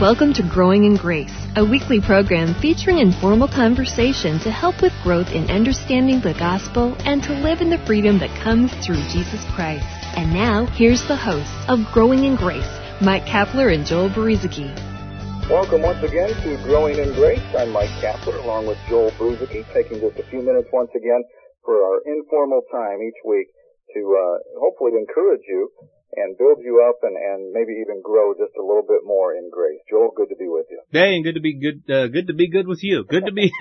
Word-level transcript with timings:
Welcome 0.00 0.32
to 0.40 0.42
Growing 0.42 0.84
in 0.84 0.96
Grace, 0.96 1.36
a 1.56 1.62
weekly 1.62 2.00
program 2.00 2.54
featuring 2.62 3.00
informal 3.00 3.46
conversation 3.46 4.40
to 4.40 4.50
help 4.50 4.80
with 4.80 4.94
growth 5.02 5.28
in 5.28 5.50
understanding 5.50 6.22
the 6.22 6.32
gospel 6.32 6.96
and 7.04 7.22
to 7.24 7.34
live 7.34 7.60
in 7.60 7.68
the 7.68 7.84
freedom 7.84 8.18
that 8.20 8.32
comes 8.42 8.72
through 8.80 9.04
Jesus 9.12 9.44
Christ. 9.52 9.84
And 10.16 10.32
now, 10.32 10.64
here's 10.64 11.06
the 11.06 11.20
hosts 11.20 11.52
of 11.68 11.84
Growing 11.92 12.24
in 12.24 12.36
Grace, 12.36 12.64
Mike 13.02 13.26
Kapler 13.26 13.74
and 13.74 13.84
Joel 13.84 14.08
Brueseke. 14.08 14.72
Welcome 15.50 15.82
once 15.82 16.02
again 16.02 16.32
to 16.48 16.56
Growing 16.64 16.96
in 16.96 17.12
Grace. 17.12 17.44
I'm 17.52 17.68
Mike 17.68 17.92
Kapler 18.00 18.42
along 18.42 18.68
with 18.68 18.78
Joel 18.88 19.10
Brueseke, 19.20 19.70
taking 19.74 20.00
just 20.00 20.16
a 20.16 20.24
few 20.30 20.40
minutes 20.40 20.70
once 20.72 20.92
again 20.96 21.22
for 21.62 21.76
our 21.76 22.00
informal 22.06 22.62
time 22.72 23.02
each 23.04 23.20
week 23.28 23.48
to 23.94 24.02
uh, 24.16 24.38
hopefully 24.58 24.92
encourage 24.98 25.42
you 25.48 25.70
and 26.16 26.36
build 26.36 26.58
you 26.62 26.84
up 26.88 26.98
and, 27.02 27.16
and 27.16 27.52
maybe 27.52 27.72
even 27.80 28.02
grow 28.02 28.34
just 28.34 28.52
a 28.58 28.62
little 28.62 28.82
bit 28.82 29.02
more 29.04 29.34
in 29.34 29.48
grace. 29.50 29.78
Joel, 29.88 30.10
good 30.16 30.28
to 30.30 30.36
be 30.36 30.48
with 30.48 30.66
you. 30.70 30.82
Hey, 30.90 31.14
and 31.14 31.24
good 31.24 31.34
to 31.34 31.40
be 31.40 31.54
good, 31.54 31.82
uh, 31.92 32.08
good 32.08 32.26
to 32.26 32.34
be 32.34 32.48
good 32.50 32.66
with 32.66 32.82
you. 32.82 33.04
Good 33.04 33.26
to 33.26 33.32
be, 33.32 33.50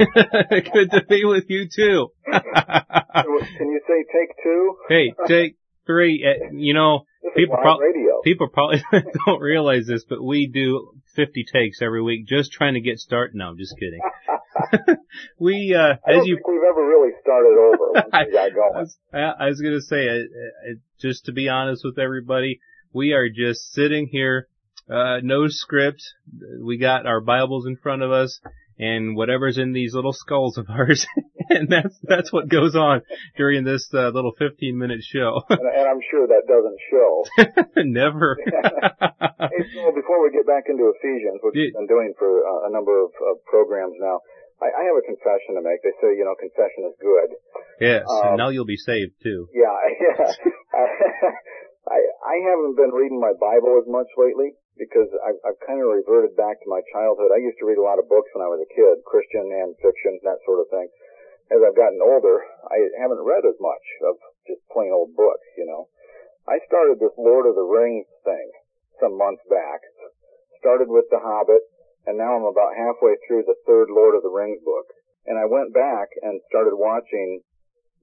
good 0.49 0.91
to 0.91 1.03
be 1.07 1.25
with 1.25 1.45
you 1.47 1.67
too. 1.73 2.07
Can 2.25 3.71
you 3.71 3.81
say 3.87 4.03
take 4.11 4.35
two? 4.43 4.75
hey, 4.89 5.13
take 5.27 5.57
three. 5.85 6.25
Uh, 6.25 6.51
you 6.53 6.73
know, 6.73 7.05
people, 7.35 7.57
pro- 7.61 7.79
people 8.23 8.47
probably 8.49 8.81
don't 9.25 9.41
realize 9.41 9.85
this, 9.87 10.05
but 10.09 10.23
we 10.23 10.47
do 10.47 10.93
50 11.15 11.45
takes 11.51 11.81
every 11.81 12.01
week 12.01 12.27
just 12.27 12.51
trying 12.51 12.73
to 12.73 12.81
get 12.81 12.97
started. 12.97 13.35
No, 13.35 13.49
I'm 13.49 13.57
just 13.57 13.75
kidding. 13.77 13.99
we, 15.39 15.75
uh, 15.77 15.95
I 16.05 16.19
as 16.19 16.25
you, 16.25 16.35
think 16.35 16.47
we've 16.47 16.69
ever 16.69 16.85
really 16.85 17.11
started 17.21 17.57
over 17.57 17.91
once 17.93 18.27
we 18.27 18.33
got 18.33 18.53
going. 18.53 18.73
I 18.75 18.79
was, 18.79 18.97
I 19.13 19.45
was 19.47 19.61
gonna 19.61 19.81
say, 19.81 20.07
uh, 20.07 20.13
uh, 20.13 20.73
just 20.99 21.25
to 21.25 21.31
be 21.31 21.49
honest 21.49 21.83
with 21.83 21.97
everybody, 21.99 22.59
we 22.93 23.13
are 23.13 23.29
just 23.29 23.71
sitting 23.73 24.07
here, 24.11 24.47
uh, 24.89 25.19
no 25.21 25.47
script. 25.47 26.01
We 26.63 26.77
got 26.77 27.05
our 27.05 27.21
Bibles 27.21 27.65
in 27.67 27.77
front 27.77 28.01
of 28.01 28.11
us 28.11 28.39
and 28.79 29.15
whatever's 29.15 29.57
in 29.57 29.73
these 29.73 29.93
little 29.93 30.13
skulls 30.13 30.57
of 30.57 30.67
ours. 30.69 31.05
and 31.49 31.69
that's, 31.69 31.95
that's 32.03 32.31
what 32.31 32.47
goes 32.47 32.75
on 32.75 33.01
during 33.37 33.65
this, 33.65 33.89
uh, 33.93 34.09
little 34.09 34.31
15 34.39 34.77
minute 34.77 35.01
show. 35.03 35.43
and, 35.49 35.59
and 35.59 35.87
I'm 35.87 36.01
sure 36.09 36.25
that 36.27 36.47
doesn't 36.47 36.79
show. 36.89 37.83
Never. 37.83 38.37
hey, 38.39 39.63
so 39.75 39.91
before 39.91 40.23
we 40.23 40.31
get 40.31 40.47
back 40.47 40.63
into 40.69 40.91
Ephesians, 40.95 41.43
which 41.43 41.55
we've 41.55 41.73
been 41.73 41.87
doing 41.87 42.13
for 42.17 42.47
uh, 42.47 42.69
a 42.69 42.71
number 42.71 43.03
of, 43.03 43.11
of 43.29 43.43
programs 43.45 43.95
now, 43.99 44.21
I, 44.59 44.67
I 44.75 44.81
have 44.91 44.97
a 44.99 45.05
confession 45.07 45.55
to 45.55 45.63
make. 45.63 45.79
They 45.81 45.95
say, 46.03 46.15
you 46.19 46.27
know, 46.27 46.35
confession 46.35 46.91
is 46.91 46.95
good. 46.99 47.29
Yes, 47.79 48.03
um, 48.07 48.35
and 48.35 48.37
now 48.37 48.49
you'll 48.51 48.67
be 48.67 48.79
saved 48.79 49.15
too. 49.23 49.47
Yeah, 49.55 49.71
yeah. 50.03 50.35
I, 51.87 51.99
I 52.21 52.35
haven't 52.43 52.75
been 52.75 52.91
reading 52.91 53.23
my 53.23 53.33
Bible 53.39 53.79
as 53.79 53.87
much 53.87 54.11
lately 54.19 54.53
because 54.75 55.07
I've, 55.23 55.39
I've 55.47 55.59
kind 55.63 55.79
of 55.79 55.87
reverted 55.91 56.35
back 56.35 56.59
to 56.59 56.67
my 56.71 56.83
childhood. 56.91 57.31
I 57.31 57.39
used 57.39 57.59
to 57.59 57.67
read 57.67 57.79
a 57.79 57.87
lot 57.87 57.99
of 57.99 58.11
books 58.11 58.31
when 58.35 58.43
I 58.43 58.51
was 58.51 58.63
a 58.63 58.69
kid, 58.71 59.03
Christian 59.07 59.47
and 59.47 59.75
fiction, 59.79 60.19
that 60.23 60.39
sort 60.43 60.63
of 60.63 60.71
thing. 60.71 60.87
As 61.49 61.59
I've 61.65 61.75
gotten 61.75 61.99
older, 61.99 62.45
I 62.67 62.77
haven't 62.99 63.25
read 63.25 63.43
as 63.43 63.57
much 63.59 63.85
of 64.05 64.15
just 64.45 64.61
plain 64.69 64.93
old 64.93 65.15
books, 65.15 65.47
you 65.57 65.65
know. 65.65 65.89
I 66.47 66.61
started 66.67 66.99
this 66.99 67.15
Lord 67.17 67.49
of 67.49 67.55
the 67.55 67.65
Rings 67.65 68.07
thing 68.23 68.49
some 68.99 69.17
months 69.17 69.43
back. 69.49 69.81
Started 70.59 70.91
with 70.91 71.07
The 71.09 71.19
Hobbit, 71.23 71.63
and 72.07 72.17
now 72.17 72.35
I'm 72.35 72.47
about 72.47 72.77
halfway 72.77 73.15
through 73.25 73.43
the 73.43 73.59
third 73.67 73.89
Lord 73.91 74.15
of 74.15 74.23
the 74.23 74.31
Rings 74.31 74.61
book. 74.63 74.87
And 75.27 75.37
I 75.37 75.45
went 75.45 75.73
back 75.75 76.09
and 76.23 76.41
started 76.49 76.73
watching 76.73 77.43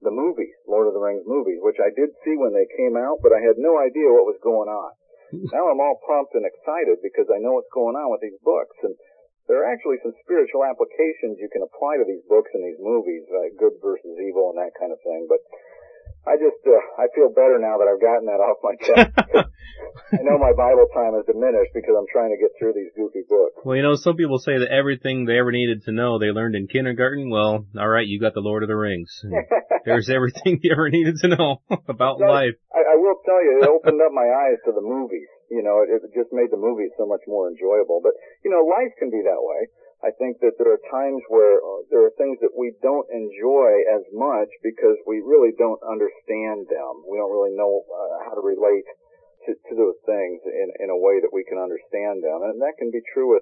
the 0.01 0.13
movies, 0.13 0.53
Lord 0.69 0.85
of 0.85 0.93
the 0.93 1.01
Rings 1.01 1.25
movies, 1.25 1.57
which 1.61 1.81
I 1.81 1.89
did 1.89 2.13
see 2.21 2.37
when 2.37 2.53
they 2.53 2.69
came 2.77 2.93
out, 2.93 3.19
but 3.25 3.33
I 3.33 3.41
had 3.41 3.57
no 3.57 3.81
idea 3.81 4.13
what 4.13 4.29
was 4.29 4.39
going 4.45 4.69
on. 4.69 4.91
now 5.51 5.67
I'm 5.67 5.81
all 5.81 5.99
pumped 6.05 6.37
and 6.37 6.45
excited 6.45 7.01
because 7.01 7.27
I 7.33 7.41
know 7.41 7.57
what's 7.57 7.73
going 7.73 7.97
on 7.97 8.13
with 8.13 8.21
these 8.21 8.37
books. 8.45 8.77
And 8.85 8.93
there 9.49 9.63
are 9.63 9.69
actually 9.71 9.97
some 10.03 10.13
spiritual 10.23 10.63
applications 10.63 11.41
you 11.41 11.49
can 11.51 11.65
apply 11.65 11.97
to 11.97 12.05
these 12.07 12.23
books 12.29 12.51
and 12.53 12.63
these 12.63 12.79
movies, 12.79 13.25
uh, 13.31 13.49
good 13.57 13.75
versus 13.81 14.15
evil 14.19 14.53
and 14.53 14.59
that 14.61 14.77
kind 14.77 14.93
of 14.93 15.01
thing. 15.01 15.25
But 15.27 15.41
I 16.27 16.35
just, 16.35 16.59
uh, 16.67 17.01
I 17.01 17.07
feel 17.15 17.31
better 17.31 17.55
now 17.55 17.79
that 17.79 17.87
I've 17.87 18.03
gotten 18.03 18.27
that 18.27 18.43
off 18.43 18.59
my 18.59 18.75
chest. 18.83 19.15
I 20.13 20.23
know 20.23 20.37
my 20.37 20.51
Bible 20.55 20.87
time 20.93 21.15
has 21.15 21.25
diminished 21.27 21.71
because 21.73 21.95
I'm 21.95 22.07
trying 22.11 22.31
to 22.31 22.39
get 22.39 22.51
through 22.59 22.75
these 22.75 22.91
goofy 22.95 23.23
books. 23.27 23.59
Well, 23.63 23.75
you 23.75 23.83
know, 23.83 23.95
some 23.95 24.15
people 24.15 24.39
say 24.39 24.59
that 24.59 24.71
everything 24.71 25.25
they 25.25 25.39
ever 25.39 25.51
needed 25.51 25.83
to 25.85 25.91
know 25.91 26.19
they 26.19 26.31
learned 26.31 26.55
in 26.55 26.67
kindergarten. 26.67 27.29
Well, 27.29 27.65
alright, 27.75 28.07
you 28.07 28.19
got 28.19 28.33
the 28.33 28.43
Lord 28.43 28.63
of 28.63 28.69
the 28.69 28.75
Rings. 28.75 29.23
There's 29.85 30.09
everything 30.09 30.59
you 30.63 30.71
ever 30.71 30.89
needed 30.89 31.17
to 31.23 31.27
know 31.27 31.63
about 31.87 32.19
so, 32.19 32.27
life. 32.27 32.55
I, 32.75 32.83
I 32.83 32.95
will 32.99 33.19
tell 33.23 33.39
you, 33.43 33.63
it 33.63 33.67
opened 33.67 33.99
up 34.03 34.11
my 34.11 34.27
eyes 34.27 34.59
to 34.65 34.71
the 34.71 34.83
movies. 34.83 35.27
You 35.47 35.63
know, 35.63 35.79
it, 35.79 36.03
it 36.03 36.11
just 36.11 36.31
made 36.35 36.51
the 36.51 36.59
movies 36.59 36.91
so 36.99 37.07
much 37.07 37.23
more 37.27 37.47
enjoyable. 37.47 38.03
But, 38.03 38.19
you 38.43 38.51
know, 38.51 38.67
life 38.67 38.91
can 38.99 39.09
be 39.09 39.23
that 39.23 39.39
way. 39.39 39.71
I 40.05 40.13
think 40.13 40.37
that 40.45 40.61
there 40.61 40.69
are 40.69 40.83
times 40.93 41.25
where 41.25 41.57
uh, 41.57 41.81
there 41.89 42.05
are 42.05 42.13
things 42.21 42.37
that 42.45 42.53
we 42.53 42.77
don't 42.85 43.09
enjoy 43.09 43.81
as 43.89 44.05
much 44.13 44.49
because 44.61 44.93
we 45.09 45.25
really 45.25 45.57
don't 45.57 45.81
understand 45.81 46.69
them. 46.69 47.01
We 47.09 47.17
don't 47.17 47.33
really 47.33 47.57
know 47.57 47.81
uh, 47.89 48.29
how 48.29 48.37
to 48.37 48.43
relate 48.45 48.85
to, 49.49 49.57
to 49.57 49.73
those 49.73 49.97
things 50.05 50.45
in, 50.45 50.69
in 50.85 50.89
a 50.93 50.99
way 51.01 51.17
that 51.17 51.33
we 51.33 51.41
can 51.49 51.57
understand 51.57 52.21
them. 52.21 52.45
And 52.45 52.61
that 52.61 52.77
can 52.77 52.93
be 52.93 53.01
true 53.09 53.33
with, 53.33 53.41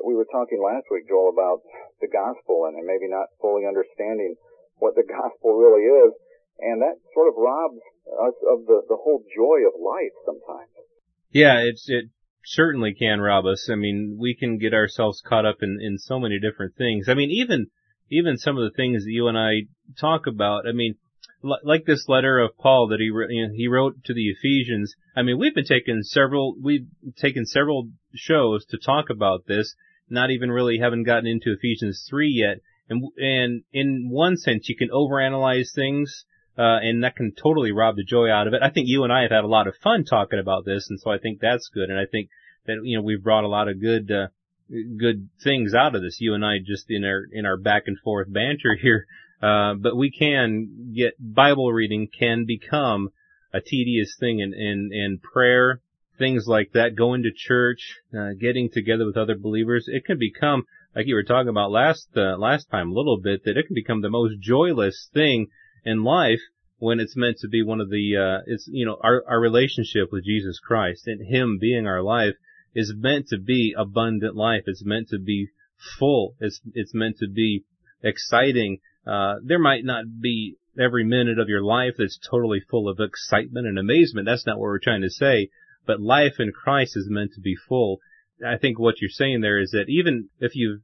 we 0.00 0.16
were 0.16 0.28
talking 0.32 0.64
last 0.64 0.88
week, 0.88 1.04
Joel, 1.12 1.28
about 1.28 1.60
the 2.00 2.08
gospel 2.08 2.64
and, 2.72 2.80
maybe 2.88 3.12
not 3.12 3.28
fully 3.36 3.68
understanding 3.68 4.40
what 4.80 4.96
the 4.96 5.04
gospel 5.20 5.60
really 5.60 5.84
is. 5.84 6.16
And 6.56 6.80
that 6.80 6.96
sort 7.12 7.28
of 7.28 7.36
robs 7.36 7.84
us 8.16 8.36
of 8.48 8.64
the, 8.64 8.80
the 8.88 8.96
whole 8.96 9.20
joy 9.28 9.68
of 9.68 9.76
life 9.76 10.16
sometimes. 10.24 10.72
Yeah, 11.28 11.60
it's, 11.60 11.84
it 11.88 12.08
certainly 12.44 12.94
can 12.94 13.20
rob 13.20 13.46
us. 13.46 13.68
I 13.70 13.76
mean, 13.76 14.16
we 14.20 14.34
can 14.34 14.58
get 14.58 14.74
ourselves 14.74 15.22
caught 15.24 15.46
up 15.46 15.58
in, 15.62 15.78
in 15.80 15.98
so 15.98 16.18
many 16.18 16.38
different 16.38 16.76
things. 16.76 17.08
I 17.08 17.14
mean, 17.14 17.30
even, 17.30 17.68
even 18.10 18.36
some 18.36 18.56
of 18.58 18.64
the 18.64 18.76
things 18.76 19.04
that 19.04 19.10
you 19.10 19.28
and 19.28 19.38
I 19.38 19.62
talk 19.98 20.26
about, 20.26 20.66
I 20.68 20.72
mean, 20.72 20.96
like 21.42 21.84
this 21.84 22.08
letter 22.08 22.38
of 22.38 22.56
Paul 22.56 22.88
that 22.88 23.00
he 23.00 23.06
you 23.06 23.48
know, 23.48 23.52
he 23.54 23.66
wrote 23.66 24.04
to 24.04 24.14
the 24.14 24.28
Ephesians. 24.28 24.94
I 25.16 25.22
mean, 25.22 25.38
we've 25.38 25.54
been 25.54 25.64
taking 25.64 26.02
several 26.02 26.54
we've 26.62 26.86
taken 27.16 27.46
several 27.46 27.90
shows 28.14 28.64
to 28.66 28.78
talk 28.78 29.10
about 29.10 29.46
this. 29.46 29.74
Not 30.08 30.30
even 30.30 30.50
really 30.50 30.78
haven't 30.78 31.04
gotten 31.04 31.26
into 31.26 31.52
Ephesians 31.52 32.06
three 32.08 32.30
yet. 32.30 32.58
And 32.88 33.02
and 33.16 33.62
in 33.72 34.08
one 34.08 34.36
sense, 34.36 34.68
you 34.68 34.76
can 34.76 34.90
overanalyze 34.90 35.74
things 35.74 36.24
uh, 36.58 36.78
and 36.82 37.02
that 37.04 37.16
can 37.16 37.32
totally 37.32 37.72
rob 37.72 37.96
the 37.96 38.04
joy 38.04 38.30
out 38.30 38.46
of 38.46 38.54
it. 38.54 38.62
I 38.62 38.70
think 38.70 38.88
you 38.88 39.04
and 39.04 39.12
I 39.12 39.22
have 39.22 39.30
had 39.30 39.44
a 39.44 39.48
lot 39.48 39.66
of 39.66 39.76
fun 39.76 40.04
talking 40.04 40.38
about 40.38 40.64
this, 40.64 40.86
and 40.90 41.00
so 41.00 41.10
I 41.10 41.18
think 41.18 41.40
that's 41.40 41.70
good. 41.72 41.88
And 41.88 41.98
I 41.98 42.06
think 42.06 42.28
that 42.66 42.78
you 42.82 42.96
know 42.96 43.02
we've 43.02 43.22
brought 43.22 43.44
a 43.44 43.48
lot 43.48 43.68
of 43.68 43.80
good 43.80 44.10
uh, 44.10 44.28
good 44.70 45.28
things 45.42 45.74
out 45.74 45.94
of 45.94 46.02
this. 46.02 46.18
You 46.20 46.34
and 46.34 46.44
I 46.44 46.58
just 46.64 46.86
in 46.88 47.04
our 47.04 47.22
in 47.30 47.46
our 47.46 47.56
back 47.56 47.84
and 47.86 47.98
forth 47.98 48.32
banter 48.32 48.76
here, 48.80 49.06
uh, 49.42 49.74
but 49.74 49.96
we 49.96 50.10
can 50.10 50.92
get 50.94 51.14
Bible 51.18 51.72
reading 51.72 52.08
can 52.08 52.44
become 52.46 53.10
a 53.52 53.60
tedious 53.60 54.16
thing, 54.18 54.40
in 54.40 54.52
in, 54.54 54.90
in 54.92 55.18
prayer, 55.18 55.80
things 56.18 56.46
like 56.46 56.72
that, 56.72 56.96
going 56.96 57.22
to 57.22 57.30
church, 57.34 58.00
uh, 58.16 58.30
getting 58.38 58.70
together 58.70 59.06
with 59.06 59.16
other 59.16 59.36
believers, 59.36 59.86
it 59.88 60.04
can 60.04 60.18
become 60.18 60.64
like 60.94 61.06
you 61.06 61.14
were 61.14 61.22
talking 61.22 61.48
about 61.48 61.70
last 61.70 62.08
uh, 62.16 62.36
last 62.36 62.70
time 62.70 62.90
a 62.90 62.94
little 62.94 63.18
bit 63.18 63.44
that 63.44 63.56
it 63.56 63.66
can 63.66 63.74
become 63.74 64.02
the 64.02 64.10
most 64.10 64.38
joyless 64.40 65.08
thing 65.12 65.48
in 65.84 66.04
life 66.04 66.40
when 66.78 66.98
it's 66.98 67.16
meant 67.16 67.38
to 67.38 67.48
be 67.48 67.62
one 67.62 67.80
of 67.80 67.90
the, 67.90 68.16
uh, 68.16 68.42
it's, 68.46 68.68
you 68.70 68.84
know, 68.84 68.98
our, 69.02 69.22
our 69.28 69.40
relationship 69.40 70.10
with 70.10 70.24
Jesus 70.24 70.58
Christ 70.58 71.06
and 71.06 71.24
Him 71.24 71.58
being 71.60 71.86
our 71.86 72.02
life 72.02 72.34
is 72.74 72.92
meant 72.96 73.28
to 73.28 73.38
be 73.38 73.74
abundant 73.76 74.34
life. 74.34 74.64
It's 74.66 74.84
meant 74.84 75.08
to 75.10 75.18
be 75.18 75.48
full. 75.98 76.34
It's, 76.40 76.60
it's 76.74 76.94
meant 76.94 77.18
to 77.18 77.28
be 77.28 77.64
exciting. 78.02 78.78
Uh, 79.06 79.34
there 79.44 79.58
might 79.58 79.84
not 79.84 80.04
be 80.20 80.56
every 80.78 81.04
minute 81.04 81.38
of 81.38 81.48
your 81.48 81.62
life 81.62 81.94
that's 81.98 82.18
totally 82.30 82.60
full 82.60 82.88
of 82.88 82.98
excitement 82.98 83.66
and 83.66 83.78
amazement. 83.78 84.26
That's 84.26 84.46
not 84.46 84.58
what 84.58 84.66
we're 84.66 84.78
trying 84.78 85.02
to 85.02 85.10
say. 85.10 85.50
But 85.86 86.00
life 86.00 86.34
in 86.38 86.52
Christ 86.52 86.96
is 86.96 87.08
meant 87.10 87.32
to 87.34 87.40
be 87.40 87.56
full. 87.68 87.98
I 88.44 88.56
think 88.56 88.78
what 88.78 89.00
you're 89.00 89.10
saying 89.10 89.40
there 89.40 89.60
is 89.60 89.70
that 89.70 89.88
even 89.88 90.28
if 90.40 90.54
you 90.54 90.80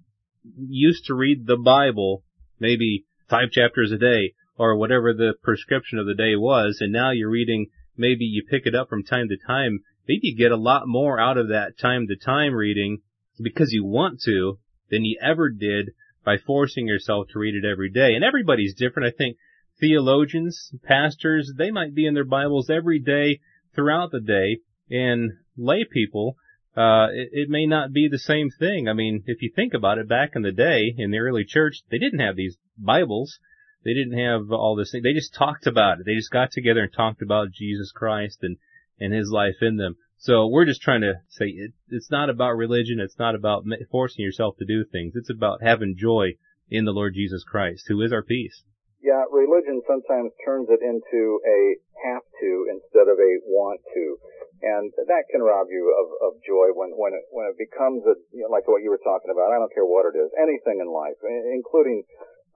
used 0.56 1.06
to 1.06 1.14
read 1.14 1.46
the 1.46 1.56
Bible, 1.56 2.23
maybe 2.61 3.05
five 3.28 3.50
chapters 3.50 3.93
a 3.93 3.99
day, 3.99 4.34
or 4.58 4.76
whatever 4.76 5.12
the 5.12 5.34
prescription 5.43 5.99
of 5.99 6.06
the 6.06 6.14
day 6.14 6.34
was, 6.34 6.78
and 6.81 6.93
now 6.93 7.10
you're 7.10 7.31
reading, 7.31 7.66
maybe 7.96 8.25
you 8.25 8.43
pick 8.49 8.66
it 8.66 8.75
up 8.75 8.88
from 8.88 9.05
time 9.05 9.28
to 9.28 9.37
time, 9.46 9.81
maybe 10.06 10.20
you 10.22 10.37
get 10.37 10.52
a 10.52 10.56
lot 10.56 10.82
more 10.87 11.20
out 11.20 11.38
of 11.38 11.49
that 11.49 11.78
time 11.78 12.06
to 12.08 12.16
time 12.16 12.52
reading 12.52 12.99
because 13.40 13.72
you 13.72 13.84
want 13.84 14.20
to 14.25 14.58
than 14.90 15.05
you 15.05 15.19
ever 15.22 15.49
did 15.50 15.90
by 16.25 16.37
forcing 16.37 16.87
yourself 16.87 17.26
to 17.32 17.38
read 17.38 17.55
it 17.55 17.66
every 17.66 17.90
day. 17.90 18.14
And 18.14 18.25
everybody's 18.25 18.75
different. 18.75 19.06
I 19.06 19.16
think 19.16 19.37
theologians, 19.81 20.72
pastors, 20.82 21.52
they 21.56 21.70
might 21.70 21.94
be 21.94 22.06
in 22.06 22.14
their 22.14 22.25
Bibles 22.25 22.69
every 22.69 22.99
day 22.99 23.40
throughout 23.75 24.11
the 24.11 24.20
day, 24.20 24.58
and 24.90 25.31
lay 25.56 25.84
people, 25.90 26.37
uh, 26.76 27.08
it, 27.12 27.28
it, 27.32 27.49
may 27.49 27.66
not 27.66 27.93
be 27.93 28.08
the 28.08 28.19
same 28.19 28.50
thing. 28.50 28.88
I 28.88 28.93
mean, 28.93 29.22
if 29.26 29.40
you 29.40 29.52
think 29.54 29.75
about 29.75 29.99
it, 29.99 30.08
back 30.08 30.32
in 30.34 30.43
the 30.43 30.52
day, 30.52 30.94
in 30.96 31.11
the 31.11 31.19
early 31.19 31.44
church, 31.44 31.82
they 31.90 31.99
didn't 31.99 32.20
have 32.20 32.37
these 32.37 32.56
Bibles. 32.76 33.38
They 33.84 33.94
didn't 33.94 34.19
have 34.19 34.50
all 34.50 34.76
this 34.76 34.92
thing. 34.92 35.02
They 35.02 35.12
just 35.12 35.34
talked 35.34 35.66
about 35.66 36.00
it. 36.00 36.06
They 36.06 36.14
just 36.14 36.30
got 36.30 36.50
together 36.50 36.82
and 36.82 36.92
talked 36.92 37.22
about 37.22 37.52
Jesus 37.52 37.92
Christ 37.92 38.38
and, 38.42 38.56
and 38.98 39.12
his 39.12 39.30
life 39.30 39.62
in 39.62 39.76
them. 39.76 39.96
So 40.19 40.48
we're 40.48 40.66
just 40.66 40.82
trying 40.82 41.02
to 41.02 41.22
say 41.28 41.46
it, 41.46 41.72
it's 41.88 42.10
not 42.10 42.28
about 42.28 42.56
religion. 42.56 42.98
It's 42.98 43.19
not 43.19 43.36
about 43.36 43.64
forcing 43.90 44.25
yourself 44.25 44.56
to 44.58 44.66
do 44.66 44.84
things. 44.84 45.14
It's 45.14 45.30
about 45.30 45.62
having 45.62 45.94
joy 45.96 46.34
in 46.69 46.84
the 46.84 46.92
Lord 46.92 47.14
Jesus 47.14 47.44
Christ, 47.44 47.84
who 47.88 48.02
is 48.02 48.12
our 48.12 48.22
peace. 48.22 48.64
Yeah, 49.00 49.22
religion 49.30 49.80
sometimes 49.86 50.32
turns 50.44 50.69
it 50.70 50.82
into 50.82 51.38
a 51.46 51.78
have 52.02 52.26
to 52.42 52.50
instead 52.66 53.06
of 53.06 53.14
a 53.14 53.32
want 53.46 53.80
to. 53.94 54.19
And 54.58 54.90
that 55.06 55.30
can 55.30 55.38
rob 55.38 55.70
you 55.70 55.86
of, 55.94 56.10
of 56.19 56.42
joy 56.42 56.75
when, 56.75 56.90
when 56.98 57.14
it, 57.14 57.22
when 57.30 57.46
it 57.46 57.54
becomes 57.54 58.02
a, 58.10 58.19
you 58.34 58.42
know, 58.42 58.50
like 58.50 58.66
what 58.66 58.82
you 58.82 58.90
were 58.90 58.98
talking 59.06 59.30
about. 59.30 59.54
I 59.54 59.58
don't 59.62 59.70
care 59.70 59.86
what 59.86 60.10
it 60.10 60.19
is. 60.19 60.34
Anything 60.34 60.82
in 60.82 60.90
life, 60.90 61.14
including, 61.22 62.02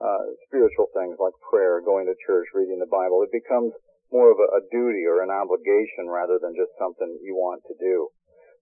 uh, 0.02 0.34
spiritual 0.50 0.90
things 0.90 1.14
like 1.22 1.32
prayer, 1.46 1.78
going 1.78 2.10
to 2.10 2.18
church, 2.26 2.50
reading 2.52 2.82
the 2.82 2.90
Bible. 2.90 3.22
It 3.22 3.30
becomes 3.30 3.70
more 4.10 4.34
of 4.34 4.42
a, 4.42 4.48
a 4.58 4.62
duty 4.68 5.06
or 5.06 5.22
an 5.22 5.30
obligation 5.30 6.10
rather 6.10 6.42
than 6.42 6.58
just 6.58 6.74
something 6.76 7.06
you 7.22 7.38
want 7.38 7.62
to 7.70 7.74
do. 7.78 8.10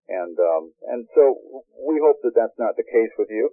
And, 0.06 0.36
um, 0.36 0.76
and 0.92 1.08
so 1.16 1.64
we 1.80 1.96
hope 2.02 2.20
that 2.22 2.36
that's 2.36 2.58
not 2.60 2.76
the 2.76 2.84
case 2.84 3.10
with 3.16 3.32
you. 3.32 3.48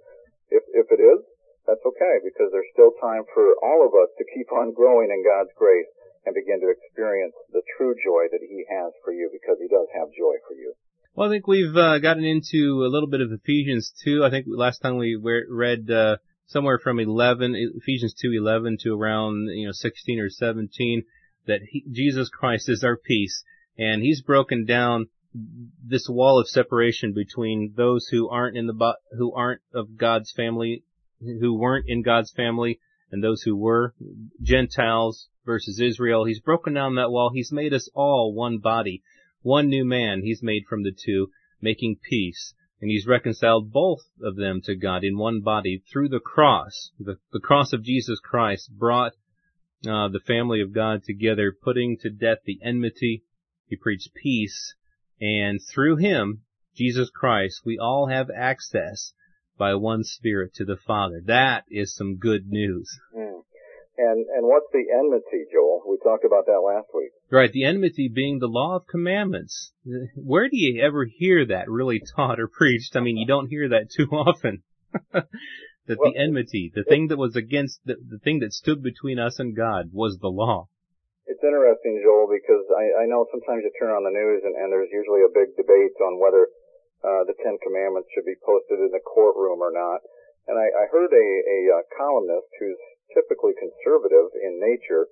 If, 0.52 0.62
if 0.76 0.86
it 0.92 1.00
is, 1.00 1.20
that's 1.66 1.84
okay 1.84 2.20
because 2.24 2.52
there's 2.52 2.72
still 2.72 2.92
time 3.00 3.24
for 3.32 3.56
all 3.60 3.84
of 3.84 3.92
us 3.96 4.12
to 4.16 4.24
keep 4.36 4.52
on 4.52 4.72
growing 4.72 5.08
in 5.08 5.20
God's 5.24 5.52
grace 5.56 5.88
and 6.24 6.34
begin 6.34 6.60
to 6.60 6.72
experience 6.72 7.36
the 7.52 7.62
true 7.76 7.94
joy 8.04 8.28
that 8.32 8.44
He 8.44 8.64
has 8.68 8.92
for 9.04 9.12
you 9.12 9.28
because 9.32 9.56
He 9.60 9.68
does 9.68 9.88
have 9.96 10.08
joy 10.12 10.36
for 10.44 10.56
you. 10.56 10.72
Well, 11.14 11.28
I 11.28 11.32
think 11.32 11.46
we've 11.46 11.76
uh, 11.76 11.98
gotten 11.98 12.24
into 12.24 12.84
a 12.86 12.90
little 12.92 13.08
bit 13.08 13.20
of 13.20 13.32
Ephesians 13.32 13.92
2. 14.04 14.24
I 14.24 14.30
think 14.30 14.46
last 14.48 14.78
time 14.78 14.96
we 14.96 15.16
read 15.16 15.90
uh, 15.90 16.16
somewhere 16.48 16.78
from 16.78 16.98
11, 16.98 17.54
Ephesians 17.76 18.14
2:11 18.14 18.78
to 18.80 18.94
around 18.94 19.48
you 19.48 19.66
know 19.66 19.72
16 19.72 20.18
or 20.18 20.30
17, 20.30 21.04
that 21.46 21.60
he, 21.70 21.84
Jesus 21.90 22.28
Christ 22.28 22.68
is 22.68 22.82
our 22.82 22.96
peace, 22.96 23.44
and 23.78 24.02
He's 24.02 24.22
broken 24.22 24.64
down 24.64 25.08
this 25.84 26.08
wall 26.08 26.40
of 26.40 26.48
separation 26.48 27.12
between 27.12 27.74
those 27.76 28.08
who 28.08 28.28
aren't 28.28 28.56
in 28.56 28.66
the 28.66 28.96
who 29.16 29.32
aren't 29.34 29.60
of 29.72 29.96
God's 29.96 30.32
family, 30.32 30.84
who 31.20 31.56
weren't 31.56 31.88
in 31.88 32.02
God's 32.02 32.32
family, 32.32 32.80
and 33.12 33.22
those 33.22 33.42
who 33.42 33.56
were 33.56 33.94
Gentiles 34.42 35.28
versus 35.44 35.80
Israel. 35.80 36.24
He's 36.24 36.40
broken 36.40 36.74
down 36.74 36.94
that 36.94 37.10
wall. 37.10 37.30
He's 37.32 37.52
made 37.52 37.74
us 37.74 37.90
all 37.94 38.34
one 38.34 38.58
body, 38.58 39.02
one 39.42 39.68
new 39.68 39.84
man. 39.84 40.22
He's 40.22 40.42
made 40.42 40.64
from 40.68 40.82
the 40.82 40.92
two, 40.92 41.30
making 41.60 41.98
peace. 42.02 42.54
And 42.80 42.90
he's 42.90 43.06
reconciled 43.06 43.72
both 43.72 44.00
of 44.22 44.36
them 44.36 44.60
to 44.64 44.76
God 44.76 45.02
in 45.02 45.18
one 45.18 45.40
body 45.40 45.82
through 45.90 46.10
the 46.10 46.20
cross. 46.20 46.92
The, 46.98 47.18
the 47.32 47.40
cross 47.40 47.72
of 47.72 47.82
Jesus 47.82 48.20
Christ 48.20 48.70
brought 48.70 49.12
uh, 49.86 50.08
the 50.08 50.22
family 50.24 50.60
of 50.60 50.72
God 50.72 51.02
together, 51.04 51.52
putting 51.52 51.98
to 52.02 52.10
death 52.10 52.38
the 52.44 52.60
enmity. 52.62 53.24
He 53.66 53.76
preached 53.76 54.14
peace. 54.14 54.74
And 55.20 55.60
through 55.72 55.96
him, 55.96 56.42
Jesus 56.76 57.10
Christ, 57.10 57.62
we 57.64 57.78
all 57.78 58.06
have 58.06 58.30
access 58.30 59.12
by 59.58 59.74
one 59.74 60.04
Spirit 60.04 60.54
to 60.54 60.64
the 60.64 60.76
Father. 60.76 61.20
That 61.24 61.64
is 61.68 61.94
some 61.94 62.16
good 62.16 62.46
news. 62.48 62.96
Mm. 63.16 63.27
And 63.98 64.26
and 64.30 64.46
what's 64.46 64.70
the 64.70 64.86
enmity, 64.94 65.50
Joel? 65.52 65.82
We 65.82 65.98
talked 65.98 66.24
about 66.24 66.46
that 66.46 66.62
last 66.62 66.86
week. 66.94 67.10
Right, 67.30 67.50
the 67.50 67.64
enmity 67.64 68.06
being 68.06 68.38
the 68.38 68.46
law 68.46 68.76
of 68.76 68.86
commandments. 68.86 69.72
Where 70.14 70.48
do 70.48 70.56
you 70.56 70.80
ever 70.80 71.04
hear 71.04 71.44
that 71.46 71.68
really 71.68 72.00
taught 72.14 72.38
or 72.38 72.46
preached? 72.46 72.94
I 72.94 73.00
mean, 73.00 73.16
you 73.16 73.26
don't 73.26 73.50
hear 73.50 73.68
that 73.70 73.90
too 73.90 74.06
often. 74.14 74.62
that 75.12 75.98
well, 75.98 76.12
the 76.12 76.16
enmity, 76.16 76.70
the 76.72 76.84
thing 76.84 77.08
that 77.08 77.18
was 77.18 77.34
against, 77.34 77.80
the, 77.84 77.96
the 77.98 78.22
thing 78.22 78.38
that 78.38 78.52
stood 78.52 78.84
between 78.84 79.18
us 79.18 79.40
and 79.40 79.56
God 79.56 79.90
was 79.90 80.18
the 80.22 80.30
law. 80.30 80.68
It's 81.26 81.42
interesting, 81.42 82.00
Joel, 82.04 82.30
because 82.30 82.64
I, 82.70 83.02
I 83.02 83.04
know 83.10 83.26
sometimes 83.34 83.66
you 83.66 83.72
turn 83.82 83.90
on 83.90 84.06
the 84.06 84.14
news 84.14 84.46
and, 84.46 84.54
and 84.54 84.70
there's 84.70 84.94
usually 84.94 85.26
a 85.26 85.34
big 85.34 85.58
debate 85.58 85.98
on 86.00 86.22
whether 86.22 86.48
uh, 87.02 87.26
the 87.26 87.34
Ten 87.42 87.58
Commandments 87.66 88.08
should 88.14 88.24
be 88.24 88.38
posted 88.46 88.78
in 88.78 88.94
the 88.94 89.02
courtroom 89.02 89.58
or 89.58 89.74
not. 89.74 90.06
And 90.46 90.56
I, 90.56 90.70
I 90.70 90.84
heard 90.88 91.12
a, 91.12 91.18
a, 91.18 91.58
a 91.68 91.76
uh, 91.76 91.82
columnist 91.98 92.48
who's 92.62 92.80
typically 93.18 93.58
conservative 93.58 94.30
in 94.38 94.62
nature, 94.62 95.10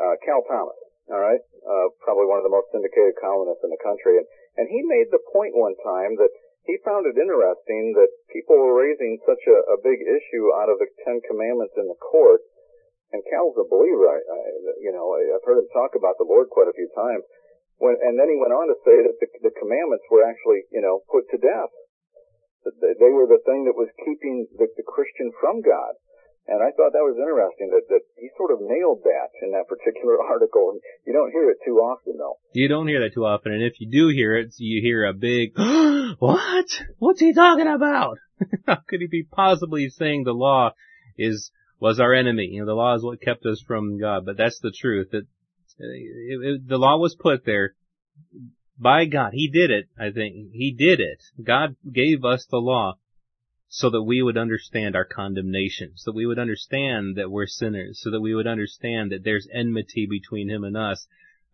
uh, 0.00 0.16
Cal 0.24 0.40
Thomas. 0.48 0.80
All 1.12 1.20
right, 1.20 1.44
uh, 1.68 1.92
probably 2.00 2.24
one 2.24 2.40
of 2.40 2.48
the 2.48 2.54
most 2.56 2.72
syndicated 2.72 3.20
columnists 3.20 3.60
in 3.60 3.68
the 3.68 3.84
country, 3.84 4.16
and 4.16 4.24
and 4.56 4.72
he 4.72 4.80
made 4.86 5.12
the 5.12 5.20
point 5.34 5.52
one 5.52 5.76
time 5.84 6.16
that 6.16 6.32
he 6.64 6.80
found 6.80 7.04
it 7.04 7.18
interesting 7.18 7.92
that 7.92 8.08
people 8.32 8.56
were 8.56 8.72
raising 8.72 9.20
such 9.26 9.44
a, 9.44 9.58
a 9.76 9.82
big 9.84 10.00
issue 10.00 10.48
out 10.56 10.72
of 10.72 10.80
the 10.80 10.88
Ten 11.04 11.20
Commandments 11.28 11.76
in 11.76 11.84
the 11.84 12.00
court. 12.00 12.40
And 13.12 13.22
Cal's 13.30 13.54
a 13.60 13.68
believer. 13.68 14.10
I, 14.10 14.18
I 14.18 14.38
you 14.80 14.90
know, 14.90 15.12
I, 15.12 15.36
I've 15.36 15.44
heard 15.44 15.60
him 15.60 15.70
talk 15.70 15.94
about 15.94 16.16
the 16.18 16.26
Lord 16.26 16.48
quite 16.50 16.66
a 16.66 16.74
few 16.74 16.88
times. 16.96 17.22
When, 17.78 17.94
and 18.00 18.16
then 18.18 18.32
he 18.32 18.40
went 18.40 18.56
on 18.56 18.70
to 18.72 18.78
say 18.86 18.96
that 19.04 19.20
the, 19.20 19.28
the 19.44 19.54
commandments 19.60 20.06
were 20.08 20.24
actually, 20.24 20.64
you 20.72 20.80
know, 20.80 21.04
put 21.12 21.28
to 21.30 21.38
death. 21.38 21.70
They 22.64 23.12
were 23.12 23.28
the 23.28 23.44
thing 23.44 23.68
that 23.68 23.76
was 23.76 23.92
keeping 24.00 24.48
the, 24.56 24.66
the 24.72 24.86
Christian 24.88 25.30
from 25.36 25.60
God. 25.60 26.00
And 26.46 26.60
I 26.60 26.76
thought 26.76 26.92
that 26.92 27.08
was 27.08 27.16
interesting 27.16 27.72
that, 27.72 27.88
that 27.88 28.04
he 28.20 28.28
sort 28.36 28.52
of 28.52 28.60
nailed 28.60 29.00
that 29.04 29.32
in 29.40 29.52
that 29.52 29.66
particular 29.66 30.20
article. 30.30 30.76
And 30.76 30.80
you 31.06 31.12
don't 31.12 31.32
hear 31.32 31.48
it 31.50 31.58
too 31.64 31.80
often 31.80 32.18
though. 32.18 32.38
You 32.52 32.68
don't 32.68 32.88
hear 32.88 33.00
that 33.00 33.14
too 33.14 33.24
often. 33.24 33.52
And 33.52 33.62
if 33.62 33.80
you 33.80 33.90
do 33.90 34.08
hear 34.08 34.36
it, 34.36 34.54
you 34.58 34.82
hear 34.82 35.04
a 35.04 35.14
big, 35.14 35.52
what? 36.18 36.66
What's 36.98 37.20
he 37.20 37.32
talking 37.32 37.66
about? 37.66 38.18
How 38.66 38.78
could 38.86 39.00
he 39.00 39.06
be 39.06 39.24
possibly 39.24 39.88
saying 39.88 40.24
the 40.24 40.32
law 40.32 40.72
is, 41.16 41.50
was 41.80 41.98
our 41.98 42.12
enemy? 42.12 42.48
You 42.52 42.60
know, 42.60 42.66
the 42.66 42.74
law 42.74 42.94
is 42.94 43.02
what 43.02 43.22
kept 43.22 43.46
us 43.46 43.62
from 43.66 43.98
God. 43.98 44.26
But 44.26 44.36
that's 44.36 44.60
the 44.60 44.72
truth 44.72 45.08
that 45.12 45.26
it, 45.78 46.40
it, 46.42 46.68
the 46.68 46.78
law 46.78 46.98
was 46.98 47.16
put 47.18 47.46
there 47.46 47.74
by 48.78 49.06
God. 49.06 49.32
He 49.32 49.48
did 49.48 49.70
it, 49.70 49.88
I 49.98 50.10
think. 50.10 50.52
He 50.52 50.74
did 50.76 51.00
it. 51.00 51.22
God 51.42 51.76
gave 51.90 52.24
us 52.24 52.46
the 52.50 52.58
law 52.58 52.94
so 53.68 53.90
that 53.90 54.02
we 54.02 54.22
would 54.22 54.36
understand 54.36 54.94
our 54.94 55.04
condemnation, 55.04 55.92
so 55.96 56.10
that 56.10 56.16
we 56.16 56.26
would 56.26 56.38
understand 56.38 57.16
that 57.16 57.30
we're 57.30 57.46
sinners, 57.46 58.00
so 58.02 58.10
that 58.10 58.20
we 58.20 58.34
would 58.34 58.46
understand 58.46 59.10
that 59.10 59.24
there's 59.24 59.48
enmity 59.52 60.06
between 60.08 60.48
Him 60.48 60.64
and 60.64 60.76
us, 60.76 61.06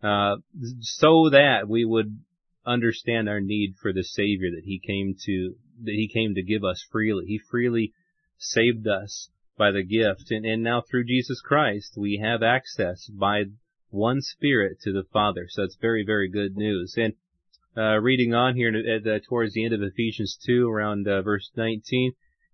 uh, 0.03 0.35
so 0.79 1.29
that 1.29 1.67
we 1.67 1.85
would 1.85 2.19
understand 2.65 3.27
our 3.27 3.41
need 3.41 3.75
for 3.81 3.91
the 3.91 4.03
Savior 4.03 4.51
that 4.51 4.65
He 4.65 4.79
came 4.79 5.15
to, 5.25 5.55
that 5.83 5.93
He 5.93 6.07
came 6.13 6.35
to 6.35 6.43
give 6.43 6.63
us 6.63 6.85
freely. 6.91 7.25
He 7.25 7.39
freely 7.49 7.93
saved 8.37 8.87
us 8.87 9.29
by 9.57 9.71
the 9.71 9.83
gift, 9.83 10.31
and, 10.31 10.45
and 10.45 10.63
now 10.63 10.81
through 10.81 11.05
Jesus 11.05 11.41
Christ, 11.41 11.93
we 11.97 12.19
have 12.23 12.43
access 12.43 13.07
by 13.07 13.45
one 13.89 14.21
Spirit 14.21 14.79
to 14.81 14.93
the 14.93 15.03
Father. 15.11 15.47
So 15.49 15.63
it's 15.63 15.75
very, 15.75 16.03
very 16.05 16.29
good 16.29 16.55
news. 16.55 16.95
And 16.97 17.13
uh, 17.77 17.99
reading 17.99 18.33
on 18.33 18.55
here 18.55 18.69
at, 18.69 19.23
towards 19.23 19.53
the 19.53 19.63
end 19.63 19.73
of 19.73 19.81
Ephesians 19.81 20.37
2, 20.45 20.69
around 20.69 21.07
uh, 21.07 21.21
verse 21.21 21.49
19, 21.55 22.13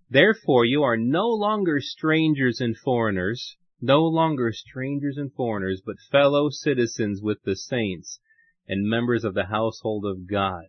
Therefore 0.09 0.63
you 0.63 0.83
are 0.83 0.97
no 0.97 1.27
longer 1.27 1.79
strangers 1.81 2.61
and 2.61 2.77
foreigners, 2.77 3.57
no 3.81 4.03
longer 4.03 4.51
strangers 4.53 5.17
and 5.17 5.33
foreigners, 5.33 5.81
but 5.85 5.95
fellow 6.11 6.49
citizens 6.49 7.21
with 7.21 7.41
the 7.43 7.55
saints 7.55 8.19
and 8.67 8.87
members 8.87 9.23
of 9.23 9.33
the 9.33 9.45
household 9.45 10.05
of 10.05 10.29
God. 10.29 10.65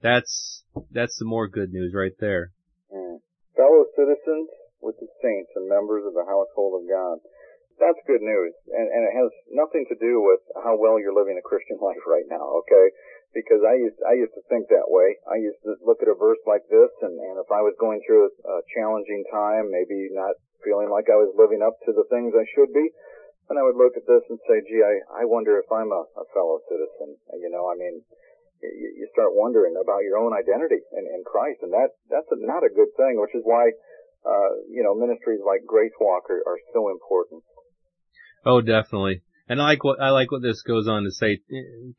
That's 0.00 0.64
that's 0.90 1.18
the 1.18 1.24
more 1.24 1.48
good 1.48 1.72
news 1.72 1.92
right 1.94 2.16
there. 2.18 2.52
Mm. 2.92 3.18
Fellow 3.56 3.84
citizens 3.94 4.48
with 4.80 4.96
the 4.98 5.08
saints 5.22 5.50
and 5.54 5.68
members 5.68 6.04
of 6.06 6.14
the 6.14 6.24
household 6.24 6.82
of 6.82 6.88
God 6.88 7.18
that's 7.82 7.98
good 8.06 8.22
news, 8.22 8.54
and, 8.70 8.86
and 8.86 9.02
it 9.10 9.14
has 9.18 9.30
nothing 9.50 9.82
to 9.90 9.96
do 9.98 10.22
with 10.22 10.38
how 10.62 10.78
well 10.78 11.02
you're 11.02 11.16
living 11.16 11.34
a 11.34 11.42
Christian 11.42 11.78
life 11.88 12.02
right 12.06 12.26
now. 12.30 12.62
Okay, 12.62 12.86
because 13.32 13.64
I 13.64 13.80
used 13.80 13.98
I 14.04 14.14
used 14.16 14.36
to 14.36 14.44
think 14.48 14.68
that 14.68 14.88
way. 14.88 15.16
I 15.24 15.40
used 15.40 15.60
to 15.64 15.76
look 15.80 16.04
at 16.04 16.12
a 16.12 16.16
verse 16.16 16.40
like 16.44 16.64
this, 16.68 16.92
and, 17.00 17.16
and 17.16 17.40
if 17.40 17.48
I 17.48 17.64
was 17.64 17.76
going 17.80 18.04
through 18.04 18.28
a, 18.28 18.32
a 18.44 18.56
challenging 18.76 19.24
time, 19.32 19.72
maybe 19.72 20.12
not 20.12 20.36
feeling 20.60 20.92
like 20.92 21.08
I 21.08 21.18
was 21.18 21.32
living 21.34 21.64
up 21.64 21.74
to 21.88 21.92
the 21.92 22.06
things 22.12 22.36
I 22.36 22.46
should 22.54 22.70
be, 22.70 22.86
then 23.48 23.58
I 23.58 23.64
would 23.66 23.76
look 23.80 23.96
at 23.96 24.06
this 24.06 24.24
and 24.28 24.38
say, 24.44 24.60
"Gee, 24.68 24.84
I 24.84 25.24
I 25.24 25.28
wonder 25.28 25.56
if 25.58 25.68
I'm 25.72 25.90
a, 25.90 26.04
a 26.16 26.24
fellow 26.36 26.60
citizen." 26.68 27.16
You 27.40 27.48
know, 27.48 27.72
I 27.72 27.74
mean, 27.74 28.04
you, 28.60 28.88
you 29.00 29.06
start 29.16 29.32
wondering 29.32 29.74
about 29.80 30.04
your 30.04 30.20
own 30.20 30.36
identity 30.36 30.84
in, 30.92 31.04
in 31.08 31.24
Christ, 31.24 31.64
and 31.64 31.72
that 31.72 31.96
that's 32.12 32.28
a, 32.30 32.38
not 32.38 32.62
a 32.62 32.72
good 32.72 32.92
thing. 33.00 33.16
Which 33.16 33.34
is 33.34 33.42
why, 33.48 33.72
uh, 34.28 34.50
you 34.68 34.84
know, 34.84 34.92
ministries 34.92 35.40
like 35.40 35.64
Grace 35.64 35.96
Walk 35.96 36.28
are, 36.28 36.44
are 36.44 36.60
so 36.76 36.92
important. 36.92 37.42
Oh, 38.44 38.60
definitely. 38.60 39.22
And 39.52 39.60
I 39.60 39.66
like 39.66 39.84
what 39.84 40.00
I 40.00 40.08
like 40.08 40.32
what 40.32 40.40
this 40.40 40.62
goes 40.62 40.88
on 40.88 41.04
to 41.04 41.10
say, 41.10 41.40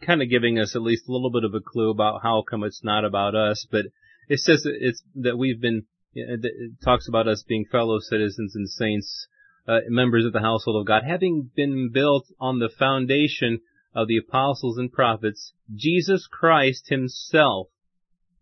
kind 0.04 0.24
of 0.24 0.30
giving 0.32 0.58
us 0.58 0.76
at 0.76 0.82
least 0.82 1.08
a 1.08 1.12
little 1.12 1.30
bit 1.30 1.44
of 1.44 1.54
a 1.54 1.60
clue 1.60 1.92
about 1.92 2.24
how 2.24 2.42
come 2.42 2.64
it's 2.64 2.84
not 2.84 3.06
about 3.06 3.36
us, 3.36 3.68
but 3.70 3.86
it 4.28 4.40
says 4.40 4.66
it's 4.66 5.04
that 5.18 5.38
we've 5.38 5.62
been 5.62 5.84
it 6.16 6.82
talks 6.84 7.08
about 7.08 7.28
us 7.28 7.44
being 7.48 7.66
fellow 7.72 8.00
citizens 8.00 8.56
and 8.56 8.68
saints, 8.68 9.28
uh, 9.68 9.82
members 9.88 10.26
of 10.26 10.34
the 10.34 10.40
household 10.40 10.82
of 10.82 10.88
God, 10.88 11.04
having 11.08 11.52
been 11.56 11.92
built 11.94 12.26
on 12.40 12.58
the 12.58 12.70
foundation 12.70 13.60
of 13.94 14.08
the 14.08 14.18
apostles 14.18 14.80
and 14.80 14.92
prophets, 14.92 15.54
Jesus 15.76 16.26
Christ 16.26 16.90
Himself 16.90 17.68